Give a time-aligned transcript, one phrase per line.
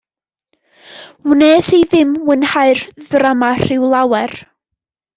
[1.33, 4.39] Wnes i ddim mwynhau'r ddrama rhyw lawer.